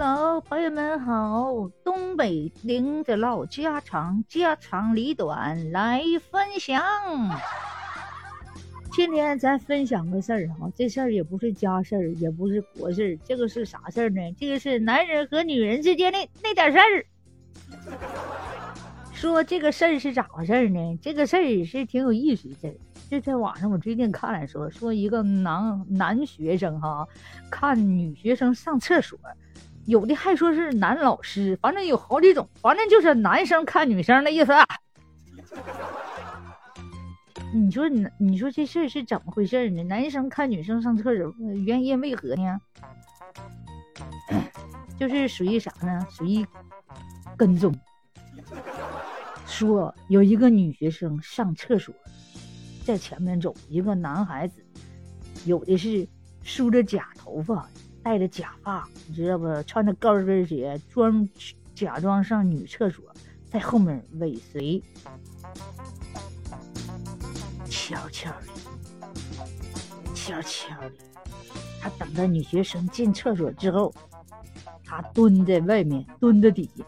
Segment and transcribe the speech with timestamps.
[0.00, 1.68] Hello，朋友们好！
[1.82, 6.00] 东北领着唠家长，家长里短来
[6.30, 6.80] 分享。
[8.92, 14.20] 今天咱分享个事儿哈，这事儿也不是家事儿，也不是国事儿，这个是啥事儿呢？
[14.38, 17.04] 这个是男人和女人之间的那点事儿。
[19.12, 20.96] 说这个事儿是咋回事呢？
[21.02, 22.74] 这个事儿是挺有意思的事儿。
[23.10, 27.04] 就在网上，我最近看了说，说一个男男学生哈，
[27.50, 29.18] 看女学生上厕所。
[29.88, 34.52] 有的还说是男老师，反正有好几种，反正就是男生看女生的意思。
[37.54, 39.82] 你说你你说这事儿是怎么回事呢？
[39.84, 42.60] 男生看女生上厕所，原因为何呢？
[44.98, 46.06] 就是属于啥呢？
[46.10, 46.46] 属于
[47.34, 47.74] 跟踪。
[49.46, 51.94] 说有一个女学生上厕所，
[52.84, 54.62] 在前面走，一个男孩子，
[55.46, 56.06] 有的是
[56.42, 57.66] 梳着假头发。
[58.02, 59.62] 戴着假发，你知道不？
[59.64, 61.28] 穿着高跟鞋，装
[61.74, 63.04] 假装上女厕所，
[63.50, 64.82] 在后面尾随，
[67.68, 68.46] 悄悄的，
[70.14, 70.92] 悄悄的。
[71.80, 73.94] 他等到女学生进厕所之后，
[74.84, 76.84] 他蹲在外面，蹲在底下。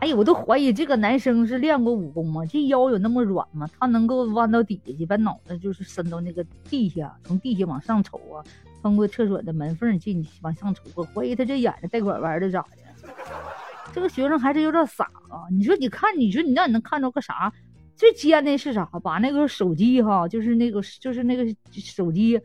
[0.00, 2.44] 哎呀，我都怀疑这个男生是练过武功吗？
[2.46, 3.68] 这腰有那么软吗？
[3.78, 8.44] 他能够弯到底下去，把脑袋就是伸到那个地下，从地下往上瞅啊？
[8.88, 13.12] 通过厕所的门缝进去往上瞅，我怀疑他这眼睛带拐弯的咋的？
[13.92, 15.44] 这个学生还是有点傻啊！
[15.50, 17.52] 你说，你看，你说你那你能看着个啥？
[17.96, 18.86] 最尖的是啥？
[19.02, 22.40] 把那个手机哈，就是那个就是那个手机，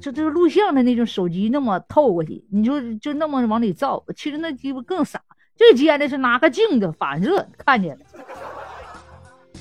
[0.00, 4.04] 就这个录像的那种手机那么透过去，你就就那么往里照。
[4.16, 5.22] 其实那鸡巴更傻，
[5.54, 8.04] 最尖的是拿个镜子反射看见了。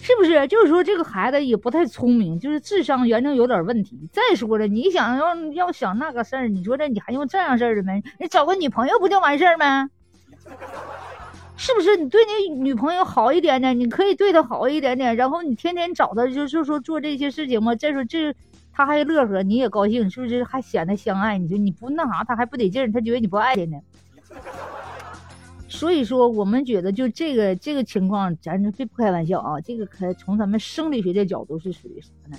[0.07, 0.47] 是不是？
[0.47, 4.07] 就是说这个孩子也不太聪明，就是智商原正有点问题。
[4.09, 7.91] 再说了，你想要要想那个事儿，你说这你还用这样事儿的吗？
[8.17, 9.89] 你找个女朋友不就完事儿吗？
[11.57, 11.97] 是不是？
[11.97, 17.75] 你对你女朋友好一点点，你可以对她好一点点，然后你天天找她，就是说做这些事情嘛。
[17.75, 18.33] 再说这
[18.71, 20.41] 她还乐呵，你也高兴，是不是？
[20.45, 21.37] 还显得相爱。
[21.37, 23.77] 你说你不那啥，她还不得劲儿，她觉得你不爱她呢。
[25.69, 29.59] 所以说，我们觉得就这个这个情况，咱这不开玩笑啊。
[29.59, 32.37] 这个可从咱们生理学的角度是属于什么呢？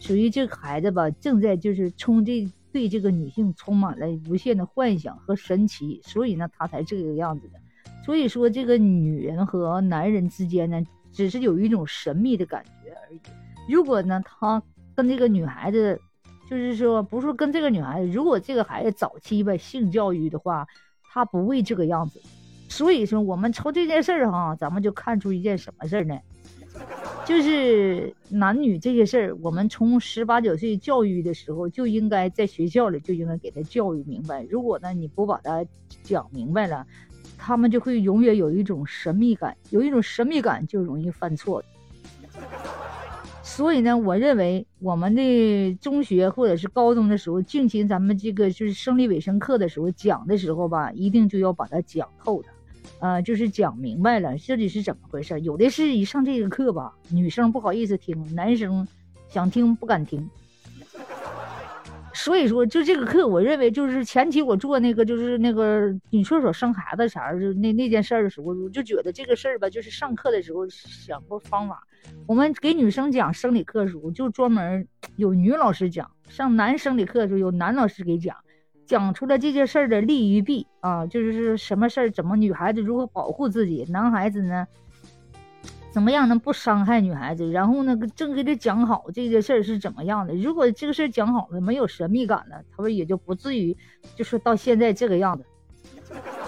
[0.00, 7.58] 属于这个孩子吧，正在就是充这对这个女性充满了无限的幻想和神奇，所以呢，他才这个样子的。
[8.06, 10.80] 所以说，这个女人和男人之间呢，
[11.12, 13.20] 只是有一种神秘的感觉而已。
[13.68, 14.62] 如果呢，他
[14.94, 16.00] 跟这个女孩子，
[16.48, 20.66] 就是说，不是跟这个女孩子，如果这个孩子早期吧性教育的话，
[21.02, 22.22] 他不会这个样子。
[22.68, 26.18] 所以说，我们从这件事儿哈，咱们就看出一件什么事儿呢？
[27.24, 34.46] 就是男女这些事儿，我们从十八九岁教育的时候，就应该在学校里就应该给他教育明白。
[34.48, 35.64] 如果呢你不把他
[36.02, 36.86] 讲明白了，
[37.36, 41.64] 他们就会永远有一种神秘感，有一种神秘感就容易犯错。
[43.42, 52.48] 所以呢，我认为我们的中学或者是高中的时候，进行咱们这个就是生理卫生课的时候讲的时候吧，一定就要把它讲透的。
[53.00, 55.40] 呃，就是讲明白了，这里是怎么回事？
[55.40, 58.86] 有的是一上这个课吧，女生不好意思听，男生
[59.28, 60.28] 想听不敢听。
[62.14, 71.80] 所以说，就这个课，我认为就是前期我做那个就是那个女厕所生孩子啥就那那件事的时候，我就觉得这个事儿吧，就是上课的时候想过方法。
[72.26, 74.84] 我们给女生讲生理课的时候，就专门
[75.14, 78.36] 有女老师讲；上男生理课的时候，有男老师给讲。
[78.88, 84.66] 讲出了这件事儿的利与弊啊，就是是什么事儿，怎么女孩子如何保护自己，男孩子呢，
[85.90, 87.50] 怎么样能不伤害女孩子？
[87.50, 90.34] 然后呢，正给他讲好这件事儿是怎么样的。
[90.34, 93.76] 如果这个事儿讲好了，没有神秘感了，他们也就不至于
[94.16, 95.44] 就是到现在这个样子。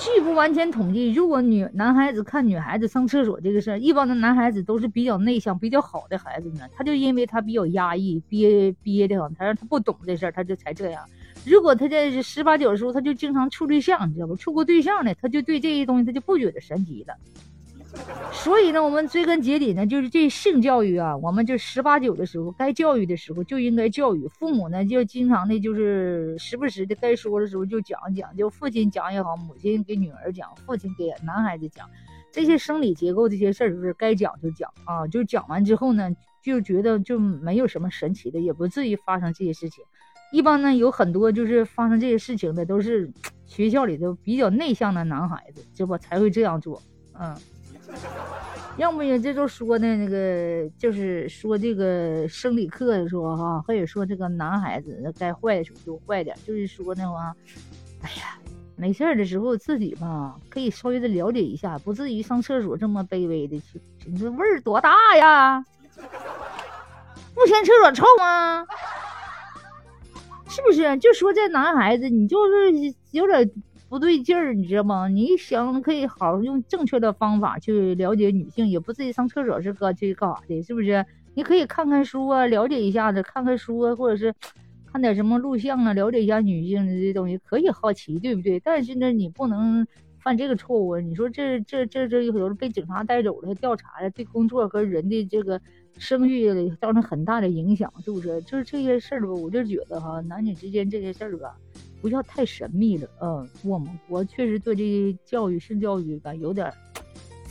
[0.01, 11.05] 据不完全统计，如果女男孩子看女孩子上厕所这个事儿，一般的男孩子都是比较内向、比较好的孩子呢，他就因为他比较压抑、憋憋的很，他说他不懂这事儿，他就才这样。
[11.45, 14.35] 如果他在十八九的时候，他就经常处对象，你知道不？
[14.37, 17.15] 处过对象的，他就对这些东西他就不觉得神奇了。
[18.33, 24.29] 所以呢，我们追根结底呢，就是这性教育啊，我们就十八九的时候该教育的时候就应该教育。
[24.29, 31.89] 父母呢，就经常的，就是时不时的该说的时候就讲讲，就父亲讲也好，母亲给女儿讲，父亲给男孩子讲，
[32.33, 35.07] 这些生理结构这些事儿，就是该讲就讲啊。
[35.09, 36.11] 就讲完之后呢，
[36.43, 39.85] 就觉得就没有什么神奇的，也不至于发生这些事情。
[40.33, 43.13] 一般呢，有很多就是发生这些事情的，都是
[43.47, 46.81] 学校里头比较内向的男孩子，这不才会这样做。
[47.19, 47.37] 嗯，
[48.79, 57.35] 要不也这就说呢，那个就是说这个生理课的时候哈，或者说这个男孩子该坏的时候就坏点，就是说那话，
[58.03, 58.39] 哎呀，
[58.77, 63.81] 没事儿的时候自己吧，可以稍微的了解一下，不至于上厕所这么卑微的去。
[64.07, 65.63] 你说味儿多大呀？
[67.35, 68.67] 不嫌厕所臭吗？
[70.49, 70.97] 是不是？
[70.99, 73.51] 就说这男孩子，你就是有点
[73.91, 75.09] 不对劲儿，你知道吗？
[75.09, 81.05] 你想可以好好用正确的方法去了解女性，也不至于上厕所是干去干啥的，是不是？
[81.35, 84.33] 你可以看看书啊，了解一下子，看看书啊，或者是
[84.87, 88.61] 看点什么录像啊，了解一下女性的这东西，可以好奇，对不对？
[88.61, 89.85] 但是呢，你不能
[90.21, 90.97] 犯这个错误。
[91.01, 95.61] 你说这这这这有的被警察带走了，调查了，对工作和人的这个
[95.99, 98.41] 声誉造成很大的影响，是不是？
[98.43, 101.57] 就是这些事儿吧，我就觉得哈，男女之间这些事儿吧，
[102.01, 103.09] 不要太神秘了。
[103.21, 106.73] 嗯，我们国确实对这些教育性教育吧，有点。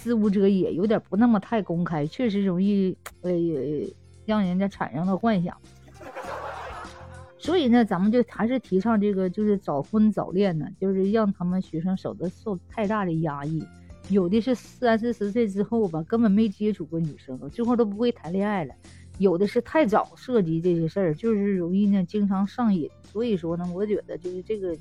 [0.01, 3.31] 知无者也，有点不那么太公开，确实容易呃
[4.25, 5.54] 让人家产生了幻想。
[7.38, 13.62] 所以呢，咱们就还是提倡这个，就是早婚早恋呢，就是让他们学生少得受太大的压抑。
[14.07, 18.74] 有的是三四十岁之后吧，根本没接触过女生，最后都不会谈恋爱了；
[19.19, 22.89] 有的是太早涉及这些事儿，就是容易呢经常上瘾。
[23.04, 24.75] 所以说呢，我觉得就是这个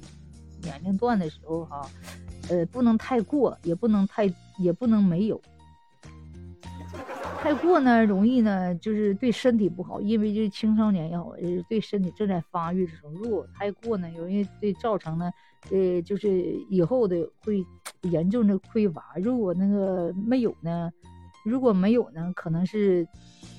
[0.63, 1.87] 年龄段的时候哈。
[2.51, 4.25] 呃，不能太过，也不能太，
[4.59, 5.39] 也不能没有。
[7.43, 15.31] 太过呢，容易呢，就是对身体不好，因为就是青少年也好，是对身体正在发育的时候，如果太过呢，容易对造成呢，
[15.71, 16.31] 呃，就是
[16.71, 17.63] 以后的会
[18.11, 19.15] 严重的匮乏。
[19.17, 20.91] 如果那个没有呢？
[21.49, 23.07] 如果没有呢，可能是，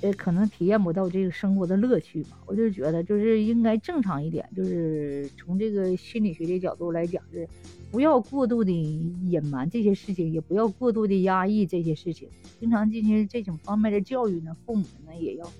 [0.02, 2.38] 呃，可能体验不到这个生活的乐趣嘛。
[2.46, 7.48] 我就觉得，就是应该正常一点，就是从这个心理学的角度来讲，是
[7.92, 14.56] 不要过度的隐瞒这些事情，也不要过度的压抑这些事情，经常进行这种方面的教育呢。
[14.66, 15.52] 父母呢也要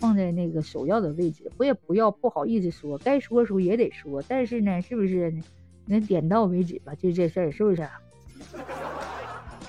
[0.00, 5.32] 放在那个首要的位置，我也不要不好意思说，该说的时候也得说，但是呢，是不是
[5.86, 6.94] 能点到为止吧？
[6.96, 7.88] 就这事儿，是不是？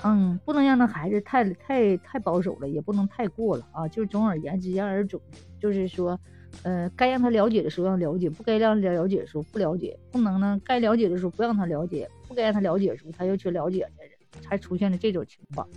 [0.04, 3.88] 嗯，不能让那孩子太太太保守了，也不能太过了啊。
[3.88, 6.18] 就是总而言之，言而总之，就是说，
[6.62, 13.88] 呃，该让他了解的时候要了解，不该让他了解的时候不了解，不能呢，该了解的时候不让他了解，不该让他了解的时候他又去了解
[14.32, 15.68] 去，才出现了这种情况。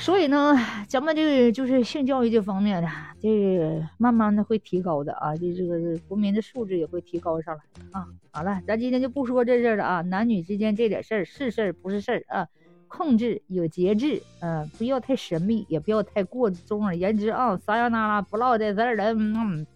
[0.00, 0.56] 所以呢，
[0.88, 2.88] 咱们这个就是性教育这方面的，
[3.20, 7.62] 这慢慢的会提高的啊，这这个国民的素质也会提高上来
[7.92, 8.06] 啊。
[8.32, 12.48] 好了，咱今天就不说这事儿了啊，男女之间这点事儿是事儿不是事儿啊，
[12.88, 16.48] 控制有节制，嗯，不要太神秘，也不要太过。
[16.50, 19.12] 总而言之啊，撒呀那拉不唠这事儿了。
[19.12, 19.66] 嗯，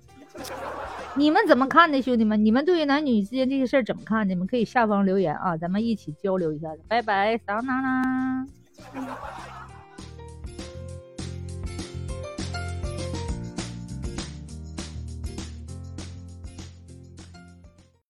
[1.17, 2.43] 你们怎么看的，兄弟们？
[2.43, 4.27] 你们对于男女之间这些事儿怎么看？
[4.27, 6.81] 你们可以下方留言啊，咱们一起交流一下子。
[6.88, 8.47] 拜拜，撒样那啦。